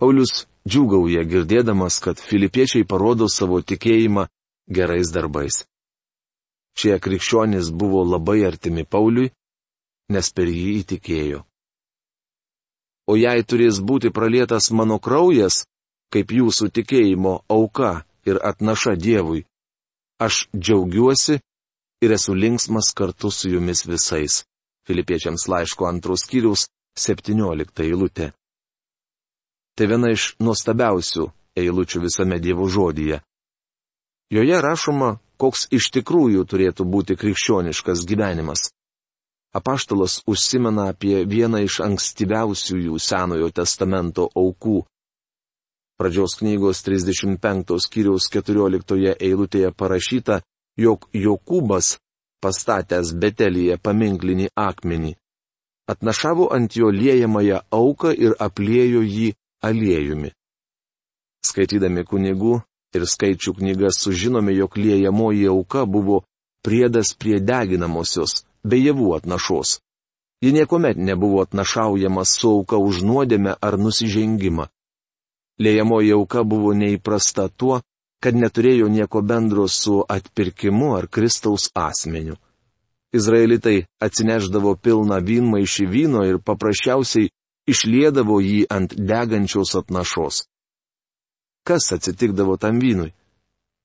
Paulius 0.00 0.48
džiugauja 0.66 1.22
girdėdamas, 1.22 2.00
kad 2.02 2.18
filipiečiai 2.18 2.82
parodo 2.82 3.28
savo 3.30 3.60
tikėjimą 3.62 4.24
gerais 4.76 5.12
darbais. 5.14 5.60
Šie 6.78 6.98
krikščionys 6.98 7.70
buvo 7.70 8.02
labai 8.02 8.40
artimi 8.50 8.82
Pauliui, 8.84 9.30
nes 10.08 10.30
per 10.32 10.48
jį 10.48 10.80
įtikėjo. 10.82 11.44
O 13.08 13.16
jei 13.16 13.44
turės 13.44 13.80
būti 13.80 14.12
pralietas 14.12 14.70
mano 14.70 14.98
kraujas, 15.00 15.64
kaip 16.12 16.32
jūsų 16.32 16.68
tikėjimo 16.76 17.34
auka 17.48 18.04
ir 18.28 18.40
atnaša 18.44 18.96
Dievui, 19.00 19.44
aš 20.20 20.48
džiaugiuosi 20.52 21.38
ir 22.04 22.12
esu 22.12 22.34
linksmas 22.34 22.92
kartu 22.94 23.30
su 23.30 23.50
jumis 23.54 23.86
visais. 23.88 24.44
Filipiečiams 24.88 25.48
laiško 25.48 25.88
antros 25.88 26.24
skyriaus 26.24 26.68
17 26.96 27.84
eilutė. 27.84 28.32
Tai 29.76 29.86
viena 29.86 30.10
iš 30.12 30.34
nuostabiausių 30.40 31.28
eilučių 31.60 32.00
visame 32.06 32.38
Dievo 32.40 32.68
žodyje. 32.68 33.20
Joje 34.32 34.60
rašoma, 34.60 35.18
koks 35.40 35.68
iš 35.72 35.90
tikrųjų 35.96 36.44
turėtų 36.44 36.84
būti 36.84 37.16
krikščioniškas 37.16 38.04
gyvenimas. 38.08 38.68
Apaštalas 39.54 40.20
užsimena 40.28 40.90
apie 40.92 41.24
vieną 41.24 41.62
iš 41.64 41.80
ankstyviausiųjų 41.86 42.98
Senojo 43.00 43.48
testamento 43.50 44.28
aukų. 44.36 44.82
Pradžios 45.98 46.36
knygos 46.38 46.82
35 46.86 47.78
skyriaus 47.82 48.28
14 48.30 49.16
eilutėje 49.16 49.72
parašyta, 49.72 50.42
jog 50.76 51.08
Jokūbas 51.14 51.96
pastatęs 52.44 53.14
Betelyje 53.18 53.78
paminklinį 53.82 54.52
akmenį, 54.54 55.16
atnašavo 55.90 56.52
ant 56.54 56.76
jo 56.76 56.92
liejamąją 56.94 57.64
auką 57.74 58.12
ir 58.14 58.36
apliejo 58.38 59.02
jį 59.02 59.32
aliejumi. 59.64 60.30
Skaitydami 61.48 62.04
kunigų 62.04 62.60
ir 62.94 63.06
skaičių 63.06 63.56
knygas 63.58 63.98
sužinome, 64.04 64.52
jog 64.54 64.76
liejamoji 64.76 65.48
auka 65.48 65.86
buvo 65.86 66.22
priedas 66.62 67.14
prie 67.14 67.40
deginamosios, 67.40 68.44
be 68.70 68.78
javų 68.80 69.14
atnašos. 69.18 69.78
Ji 70.44 70.52
niekuomet 70.54 70.96
nebuvo 70.96 71.42
atnašaujamas 71.42 72.32
su 72.38 72.50
auka 72.56 72.78
už 72.78 73.02
nuodėmę 73.02 73.56
ar 73.60 73.78
nusižengimą. 73.78 74.68
Liejamoji 75.58 76.12
auka 76.14 76.44
buvo 76.44 76.74
neįprasta 76.78 77.48
tuo, 77.48 77.80
kad 78.22 78.34
neturėjo 78.34 78.86
nieko 78.88 79.22
bendro 79.22 79.66
su 79.68 79.98
atpirkimu 80.16 80.94
ar 80.96 81.08
Kristaus 81.08 81.70
asmeniu. 81.74 82.36
Izraelitai 83.14 83.86
atsineždavo 84.04 84.74
pilną 84.76 85.18
vynmaišį 85.24 85.86
vyno 85.90 86.24
ir 86.28 86.38
paprasčiausiai 86.38 87.30
išliedavo 87.68 88.40
jį 88.44 88.66
ant 88.70 88.94
degančios 88.94 89.74
atnašos. 89.80 90.44
Kas 91.66 91.92
atsitikdavo 91.96 92.56
tam 92.56 92.78
vynui? 92.80 93.14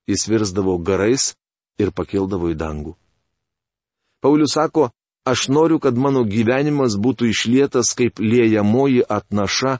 Jis 0.07 0.27
virsdavo 0.27 0.77
garais 0.77 1.33
ir 1.79 1.91
pakildavo 1.95 2.51
į 2.51 2.59
dangų. 2.59 2.93
Paulius 4.23 4.53
sako, 4.53 4.89
aš 5.27 5.47
noriu, 5.47 5.79
kad 5.83 5.97
mano 5.99 6.21
gyvenimas 6.23 6.95
būtų 6.95 7.27
išlietas 7.33 7.89
kaip 7.99 8.21
liejamoji 8.23 9.01
atnaša 9.03 9.73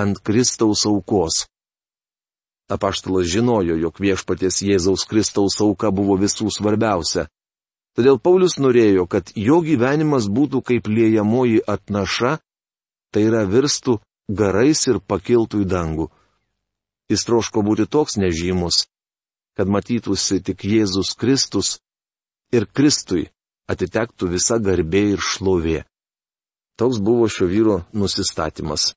ant 0.00 0.20
Kristaus 0.24 0.86
aukos. 0.88 1.44
Apaštalas 2.72 3.28
žinojo, 3.28 3.76
jog 3.76 4.00
viešpaties 4.00 4.62
Jėzaus 4.64 5.04
Kristaus 5.10 5.58
auka 5.60 5.90
buvo 5.92 6.16
visų 6.16 6.48
svarbiausia. 6.56 7.26
Todėl 7.92 8.16
Paulius 8.16 8.56
norėjo, 8.56 9.04
kad 9.04 9.34
jo 9.36 9.60
gyvenimas 9.60 10.30
būtų 10.32 10.62
kaip 10.64 10.88
liejamoji 10.88 11.60
atnaša, 11.68 12.38
tai 13.12 13.26
yra 13.28 13.44
virstų 13.44 13.98
garais 14.32 14.86
ir 14.88 15.02
pakiltų 15.04 15.66
į 15.66 15.68
dangų. 15.68 16.08
Jis 17.12 17.28
troško 17.28 17.60
būti 17.60 17.84
toks 17.84 18.16
nežymus, 18.16 18.86
kad 19.52 19.68
matytųsi 19.68 20.40
tik 20.40 20.64
Jėzus 20.64 21.12
Kristus 21.12 21.76
ir 22.56 22.64
Kristui 22.64 23.28
atitektų 23.72 24.30
visa 24.34 24.58
garbė 24.62 25.02
ir 25.14 25.24
šlovė. 25.32 25.80
Toks 26.78 27.00
buvo 27.04 27.28
šio 27.28 27.48
vyro 27.50 27.76
nusistatymas. 27.92 28.92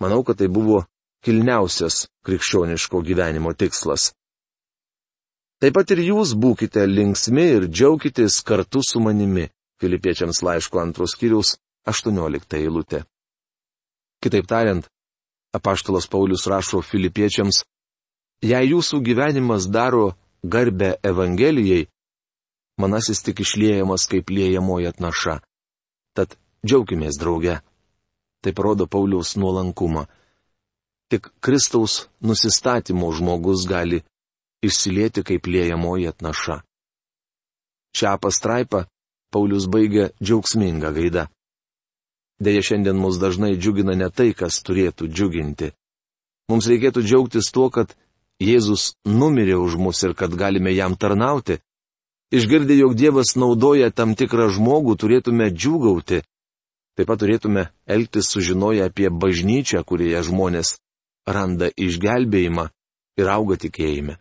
Manau, 0.00 0.22
kad 0.24 0.38
tai 0.40 0.48
buvo 0.48 0.84
kilniausias 1.24 2.06
krikščioniško 2.26 3.02
gyvenimo 3.02 3.52
tikslas. 3.52 4.12
Taip 5.58 5.74
pat 5.74 5.90
ir 5.90 6.04
jūs 6.06 6.36
būkite 6.38 6.84
linksmi 6.86 7.44
ir 7.56 7.66
džiaukitės 7.66 8.42
kartu 8.46 8.82
su 8.86 9.02
manimi. 9.02 9.48
Filipiečiams 9.78 10.42
laiško 10.42 10.80
antros 10.82 11.14
kiriaus 11.18 11.56
18 11.86 12.56
eilutė. 12.58 13.04
Kitaip 14.22 14.46
tariant, 14.50 14.86
apaštalas 15.54 16.08
Paulius 16.10 16.46
rašo 16.50 16.82
filipiečiams, 16.82 17.62
jei 18.42 18.70
jūsų 18.72 19.00
gyvenimas 19.06 19.68
daro 19.70 20.16
garbę 20.42 20.96
Evangelijai, 21.02 21.86
manasis 22.78 23.22
tik 23.26 23.40
išliejamas 23.44 24.06
kaip 24.10 24.30
liejamoji 24.30 24.88
atnaša. 24.90 25.38
Tad 26.16 26.36
džiaugimės 26.66 27.18
drauge. 27.20 27.58
Tai 28.42 28.52
parodo 28.54 28.86
Pauliaus 28.86 29.36
nuolankumą. 29.36 30.06
Tik 31.10 31.30
Kristaus 31.40 32.06
nusistatymo 32.20 33.10
žmogus 33.12 33.66
gali 33.66 34.02
išsilieti 34.62 35.24
kaip 35.24 35.46
liejamoji 35.46 36.08
atnaša. 36.12 36.60
Šią 37.96 38.14
pastraipą 38.22 38.84
Paulius 39.32 39.66
baigia 39.66 40.10
džiaugsminga 40.22 40.92
gaida. 40.92 41.28
Deja, 42.40 42.62
šiandien 42.62 42.96
mus 42.96 43.18
dažnai 43.18 43.56
džiugina 43.58 43.96
ne 43.98 44.08
tai, 44.14 44.30
kas 44.32 44.62
turėtų 44.62 45.08
džiuginti. 45.10 45.72
Mums 46.48 46.68
reikėtų 46.70 47.02
džiaugtis 47.02 47.50
tuo, 47.52 47.66
kad 47.70 47.96
Jėzus 48.38 48.94
numirė 49.04 49.56
už 49.58 49.74
mus 49.82 50.00
ir 50.06 50.14
kad 50.14 50.34
galime 50.38 50.70
jam 50.70 50.94
tarnauti. 50.94 51.58
Išgirdę, 52.30 52.76
jog 52.76 52.94
Dievas 52.94 53.36
naudoja 53.40 53.88
tam 53.90 54.12
tikrą 54.12 54.50
žmogų, 54.52 54.98
turėtume 55.00 55.48
džiūgauti. 55.48 56.20
Taip 56.98 57.08
pat 57.08 57.22
turėtume 57.22 57.62
elgtis 57.88 58.28
sužinoję 58.28 58.84
apie 58.90 59.08
bažnyčią, 59.08 59.80
kurioje 59.88 60.20
žmonės 60.28 60.74
randa 61.24 61.70
išgelbėjimą 61.72 62.68
ir 63.20 63.30
auga 63.32 63.56
tikėjime. 63.64 64.18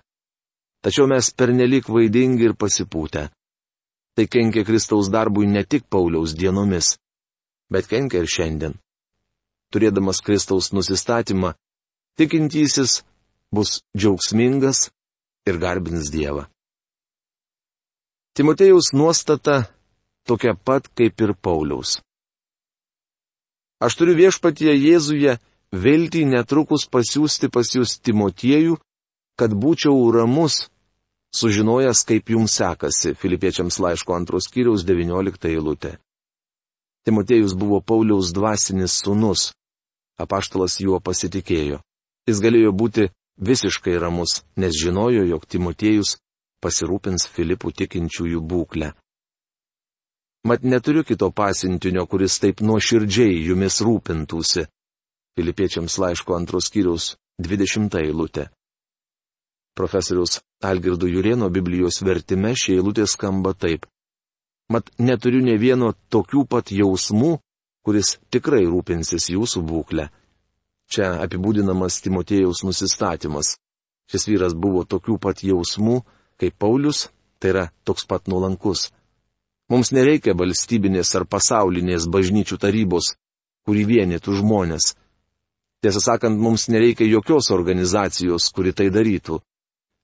Tačiau 0.85 1.09
mes 1.11 1.33
pernelik 1.35 1.89
vaidingi 1.91 2.47
ir 2.47 2.55
pasipūtę. 2.55 3.27
Tai 4.15 4.25
kenkia 4.31 4.63
Kristaus 4.63 5.11
darbui 5.11 5.49
ne 5.49 5.65
tik 5.67 5.89
Pauliaus 5.91 6.31
dienomis, 6.37 6.95
bet 7.69 7.91
kenkia 7.91 8.23
ir 8.23 8.29
šiandien. 8.31 8.77
Turėdamas 9.73 10.23
Kristaus 10.23 10.71
nusistatymą, 10.71 11.57
tikintysis 12.15 13.01
bus 13.51 13.81
džiaugsmingas 13.97 14.87
ir 15.49 15.59
garbins 15.59 16.07
Dievą. 16.13 16.47
Timotėjaus 18.37 18.91
nuostata 18.93 19.63
tokia 20.29 20.51
pat 20.53 20.85
kaip 20.93 21.21
ir 21.25 21.31
Pauliaus. 21.33 21.95
Aš 23.81 23.95
turiu 23.97 24.13
viešpatie 24.19 24.75
Jėzuje 24.77 25.39
viltį 25.73 26.21
netrukus 26.29 26.85
pasiūsti 26.85 27.49
pas 27.49 27.71
jūs 27.73 27.95
Timotiejų, 27.97 28.75
kad 29.41 29.55
būčiau 29.57 29.95
ramus, 30.13 30.67
sužinojęs, 31.33 32.03
kaip 32.05 32.29
jums 32.29 32.59
sekasi, 32.61 33.15
Filipiečiams 33.17 33.79
laiško 33.81 34.13
antros 34.13 34.51
kiriaus 34.53 34.85
19 34.85 35.49
eilutė. 35.49 35.95
Timotiejus 37.09 37.57
buvo 37.57 37.81
Pauliaus 37.81 38.35
dvasinis 38.37 38.99
sunus, 39.01 39.47
apaštalas 40.21 40.77
juo 40.77 41.01
pasitikėjo. 41.01 41.81
Jis 42.29 42.45
galėjo 42.45 42.69
būti 42.69 43.09
visiškai 43.41 43.97
ramus, 43.97 44.43
nes 44.61 44.77
žinojo, 44.77 45.25
jog 45.25 45.49
Timotiejus 45.49 46.19
pasirūpins 46.63 47.27
Filipų 47.33 47.73
tikinčiųjų 47.81 48.41
būklę. 48.41 48.93
Mat 50.47 50.63
neturiu 50.63 51.03
kito 51.03 51.29
pasintinio, 51.35 52.05
kuris 52.07 52.39
taip 52.39 52.61
nuoširdžiai 52.63 53.41
jumis 53.49 53.81
rūpintųsi, 53.83 54.67
Filipiečiams 55.37 55.97
laiško 56.01 56.35
antros 56.37 56.69
skyriaus 56.69 57.15
20 57.43 57.97
eilutė. 57.99 58.47
Profesoriaus 59.77 60.39
Algirdo 60.65 61.05
Jurieno 61.05 61.49
Biblijos 61.53 62.01
vertime 62.01 62.55
šie 62.57 62.79
eilutė 62.79 63.05
skamba 63.05 63.53
taip. 63.53 63.85
Mat 64.73 64.89
neturiu 64.97 65.43
ne 65.45 65.53
vieno 65.61 65.91
tokių 66.09 66.47
pat 66.49 66.71
jausmų, 66.73 67.35
kuris 67.85 68.17
tikrai 68.33 68.63
rūpinsis 68.65 69.29
jūsų 69.35 69.61
būklę. 69.69 70.07
Čia 70.89 71.11
apibūdinamas 71.21 72.01
Timotėjaus 72.01 72.63
nusistatymas. 72.65 73.53
Šis 74.09 74.25
vyras 74.31 74.55
buvo 74.55 74.81
tokių 74.87 75.19
pat 75.21 75.43
jausmų, 75.43 76.01
kaip 76.39 76.55
Paulius, 76.59 77.07
tai 77.39 77.49
yra 77.53 77.65
toks 77.85 78.05
pat 78.09 78.27
nuolankus. 78.31 78.89
Mums 79.69 79.91
nereikia 79.91 80.35
valstybinės 80.37 81.11
ar 81.19 81.25
pasaulinės 81.27 82.07
bažnyčių 82.13 82.57
tarybos, 82.61 83.15
kuri 83.67 83.83
vienytų 83.89 84.37
žmonės. 84.39 84.93
Tiesą 85.83 86.01
sakant, 86.01 86.39
mums 86.39 86.69
nereikia 86.71 87.05
jokios 87.05 87.51
organizacijos, 87.51 88.47
kuri 88.55 88.73
tai 88.73 88.87
darytų. 88.89 89.41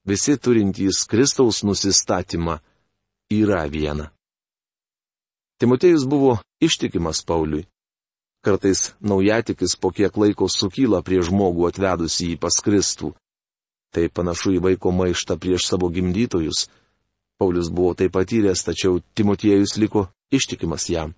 Visi 0.04 0.36
turintys 0.36 1.06
Kristaus 1.08 1.62
nusistatymą 1.64 2.58
yra 3.32 3.64
viena. 3.72 4.10
Timotėjus 5.58 6.04
buvo 6.04 6.36
ištikimas 6.60 7.22
Pauliui. 7.24 7.64
Kartais 8.44 8.92
naujatikis 9.00 9.78
po 9.80 9.88
kiek 9.96 10.16
laiko 10.20 10.50
sukyla 10.52 11.00
prie 11.06 11.22
žmogų 11.24 11.70
atvedusi 11.70 12.34
jį 12.34 12.40
pas 12.42 12.58
Kristų. 12.60 13.14
Tai 13.94 14.08
panašu 14.10 14.56
į 14.56 14.62
vaiko 14.64 14.90
maištą 14.90 15.36
prieš 15.38 15.68
savo 15.70 15.88
gimdytojus. 15.94 16.66
Paulius 17.38 17.70
buvo 17.70 17.94
tai 17.94 18.08
patyręs, 18.10 18.64
tačiau 18.66 18.98
Timotiejus 19.14 19.76
liko 19.78 20.08
ištikimas 20.34 20.88
jam. 20.90 21.14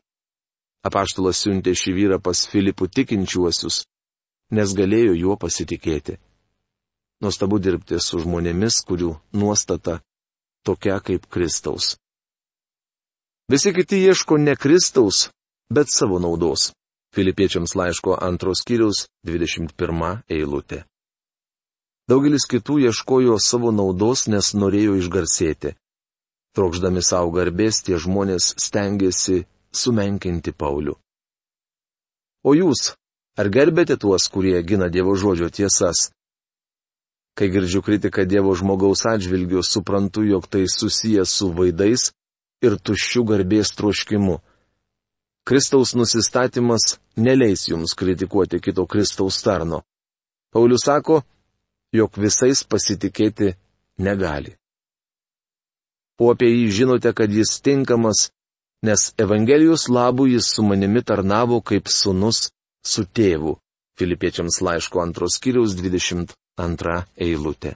Apaštalas 0.84 1.40
siuntė 1.40 1.72
šį 1.74 1.92
vyrą 1.96 2.18
pas 2.22 2.44
Filipų 2.46 2.88
tikinčiuosius, 2.92 3.84
nes 4.52 4.74
galėjo 4.76 5.16
juo 5.16 5.36
pasitikėti. 5.40 6.18
Nuostabu 7.24 7.58
dirbti 7.58 7.98
su 8.00 8.20
žmonėmis, 8.20 8.82
kurių 8.86 9.14
nuostata 9.32 10.00
tokia 10.66 11.00
kaip 11.00 11.26
Kristaus. 11.32 11.96
Visi 13.48 13.72
kiti 13.72 14.02
ieško 14.04 14.36
ne 14.42 14.56
Kristaus, 14.56 15.30
bet 15.70 15.88
savo 15.88 16.18
naudos. 16.18 16.72
Filipiečiams 17.14 17.72
laiško 17.78 18.18
antros 18.20 18.60
kiriaus 18.66 19.06
21 19.24 20.20
eilutė. 20.28 20.84
Daugelis 22.06 22.46
kitų 22.46 22.78
ieškojo 22.86 23.34
savo 23.42 23.72
naudos, 23.74 24.28
nes 24.30 24.52
norėjo 24.54 24.94
išgarsėti. 25.00 25.74
Trokšdami 26.54 27.02
savo 27.02 27.32
garbės, 27.34 27.82
tie 27.82 27.98
žmonės 27.98 28.52
stengiasi 28.62 29.42
sumenkinti 29.74 30.54
Paulių. 30.54 30.94
O 32.46 32.54
jūs, 32.54 32.92
ar 33.34 33.50
gerbėte 33.50 33.98
tuos, 33.98 34.28
kurie 34.30 34.54
gina 34.62 34.86
Dievo 34.86 35.16
žodžio 35.18 35.50
tiesas? 35.50 36.12
Kai 37.36 37.50
girdžiu 37.50 37.82
kritiką 37.82 38.22
Dievo 38.24 38.54
žmogaus 38.54 39.02
atžvilgiu, 39.10 39.66
suprantu, 39.66 40.22
jog 40.24 40.46
tai 40.46 40.64
susijęs 40.70 41.34
su 41.40 41.50
vaidais 41.52 42.12
ir 42.62 42.78
tuščių 42.78 43.26
garbės 43.34 43.74
troškimu. 43.76 44.38
Kristaus 45.46 45.92
nusistatymas 45.98 47.00
neleis 47.18 47.66
jums 47.68 47.98
kritikuoti 47.98 48.62
kito 48.62 48.86
Kristaus 48.86 49.42
tarno. 49.42 49.82
Paulius 50.54 50.86
sako, 50.86 51.20
jog 51.94 52.16
visais 52.18 52.64
pasitikėti 52.64 53.54
negali. 53.98 54.56
O 56.20 56.30
apie 56.32 56.48
jį 56.48 56.70
žinote, 56.80 57.12
kad 57.12 57.30
jis 57.30 57.58
tinkamas, 57.60 58.30
nes 58.86 59.12
Evangelijos 59.20 59.88
labų 59.92 60.30
jis 60.32 60.48
su 60.54 60.64
manimi 60.64 61.02
tarnavo 61.04 61.60
kaip 61.60 61.92
sunus 61.92 62.48
su 62.84 63.04
tėvu. 63.04 63.58
Filipiečiams 63.96 64.60
laiško 64.60 65.00
antros 65.00 65.38
kiriaus 65.40 65.76
20 65.76 66.34
Antra 66.56 67.02
eilutė. 67.20 67.74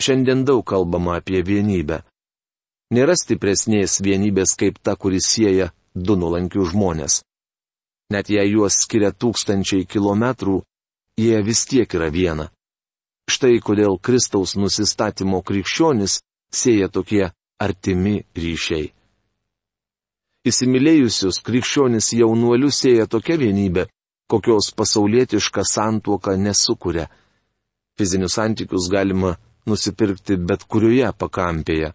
Šiandien 0.00 0.44
daug 0.48 0.64
kalbama 0.64 1.18
apie 1.20 1.42
vienybę. 1.44 1.98
Nėra 2.96 3.12
stipresnės 3.16 3.98
vienybės 4.04 4.56
kaip 4.60 4.78
ta, 4.80 4.96
kuris 4.96 5.28
sieja 5.34 5.68
du 5.94 6.16
nuolankių 6.16 6.64
žmonės. 6.72 7.20
Net 8.12 8.32
jei 8.32 8.48
juos 8.54 8.78
skiria 8.84 9.12
tūkstančiai 9.12 9.84
kilometrų, 9.84 10.62
jie 11.20 11.42
vis 11.44 11.64
tiek 11.68 11.94
yra 11.96 12.08
viena. 12.12 12.48
Štai 13.30 13.60
kodėl 13.62 13.98
Kristaus 14.02 14.56
nusistatymo 14.58 15.42
krikščionis 15.46 16.20
sieja 16.52 16.88
tokie 16.88 17.30
artimi 17.62 18.22
ryšiai. 18.36 18.90
Įsimylėjusius 20.42 21.38
krikščionis 21.46 22.12
jaunuolius 22.18 22.80
sieja 22.82 23.06
tokia 23.06 23.36
vienybė, 23.38 23.86
kokios 24.26 24.72
pasaulietiška 24.74 25.62
santuoka 25.62 26.34
nesukuria. 26.36 27.06
Fizinius 27.98 28.34
santykius 28.40 28.88
galima 28.90 29.36
nusipirkti 29.70 30.36
bet 30.36 30.64
kurioje 30.66 31.12
pakampėje. 31.14 31.92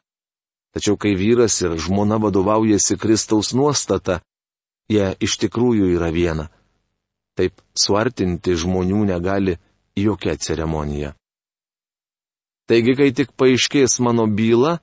Tačiau 0.74 0.96
kai 1.02 1.16
vyras 1.20 1.60
ir 1.66 1.76
žmona 1.82 2.20
vadovaujasi 2.24 2.96
Kristaus 3.02 3.52
nuostata, 3.58 4.22
jie 4.88 5.10
iš 5.20 5.40
tikrųjų 5.44 5.92
yra 5.98 6.12
viena. 6.14 6.48
Taip 7.36 7.60
suartinti 7.76 8.56
žmonių 8.56 9.04
negali 9.12 9.58
jokia 9.98 10.38
ceremonija. 10.38 11.14
Taigi, 12.68 12.98
kai 13.00 13.14
tik 13.16 13.32
paaiškės 13.40 14.02
mano 14.04 14.28
byla, 14.28 14.82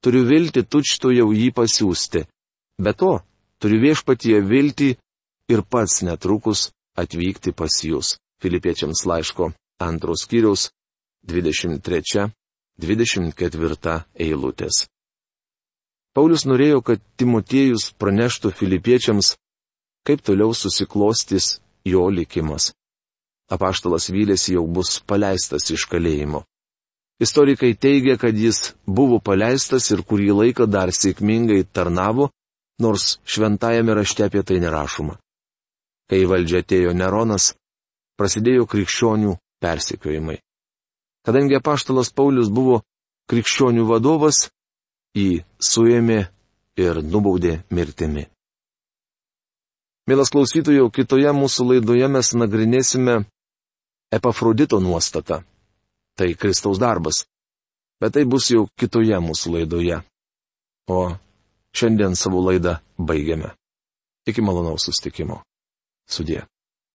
turiu 0.00 0.24
vilti 0.24 0.64
tučto 0.64 1.12
jau 1.12 1.28
jį 1.32 1.52
pasiūsti. 1.54 2.24
Be 2.80 2.92
to, 2.96 3.20
turiu 3.60 3.80
viešpatie 3.82 4.40
vilti 4.40 4.96
ir 5.52 5.62
pats 5.62 6.02
netrukus 6.06 6.70
atvykti 6.96 7.52
pas 7.52 7.84
jūs. 7.84 8.16
Filipiečiams 8.42 9.06
laiško 9.06 9.52
antros 9.82 10.26
kiriaus 10.30 10.70
23-24 11.26 14.04
eilutės. 14.14 14.86
Paulius 16.14 16.44
norėjo, 16.46 16.82
kad 16.82 17.00
Timotiejus 17.18 17.92
praneštų 17.98 18.50
filipiečiams, 18.56 19.36
kaip 20.06 20.22
toliau 20.24 20.54
susiklostys 20.54 21.60
jo 21.84 22.10
likimas. 22.10 22.77
Apaštalas 23.48 24.10
vylėsi 24.12 24.54
jau 24.56 24.66
bus 24.68 24.98
paleistas 25.08 25.70
iš 25.72 25.86
kalėjimo. 25.88 26.42
Istorikai 27.18 27.72
teigia, 27.74 28.18
kad 28.20 28.36
jis 28.36 28.74
buvo 28.86 29.18
paleistas 29.18 29.88
ir 29.90 30.04
kurį 30.06 30.28
laiką 30.40 30.68
dar 30.70 30.92
sėkmingai 30.94 31.64
tarnavo, 31.72 32.28
nors 32.78 33.16
šventajame 33.26 33.96
rašte 33.98 34.26
apie 34.28 34.44
tai 34.46 34.60
nerašoma. 34.62 35.16
Kai 36.08 36.22
valdžia 36.30 36.62
atėjo 36.62 36.92
Neronas, 36.94 37.54
prasidėjo 38.20 38.68
krikščionių 38.70 39.34
persekiojimai. 39.64 40.38
Kadangi 41.26 41.58
apaštalas 41.58 42.12
Paulius 42.14 42.52
buvo 42.52 42.82
krikščionių 43.28 43.84
vadovas, 43.88 44.46
jį 45.18 45.42
suėmė 45.58 46.20
ir 46.78 47.02
nubaudė 47.02 47.58
mirtimi. 47.74 48.28
Mielas 50.08 50.30
klausytojų, 50.32 50.86
kitoje 50.94 51.34
mūsų 51.36 51.66
laidoje 51.72 52.08
mes 52.08 52.30
nagrinėsime 52.32 53.18
Epafrodito 54.12 54.80
nuostatą. 54.80 55.42
Tai 56.16 56.34
Kristaus 56.34 56.78
darbas. 56.78 57.26
Bet 58.00 58.12
tai 58.14 58.24
bus 58.24 58.50
jau 58.50 58.68
kitoje 58.78 59.18
mūsų 59.20 59.54
laidoje. 59.54 60.00
O 60.88 60.98
šiandien 61.76 62.16
savo 62.16 62.40
laidą 62.46 62.78
baigiame. 62.98 63.52
Iki 64.26 64.42
malonaus 64.42 64.86
sustikimo. 64.88 65.42
Sudė. 66.08 66.46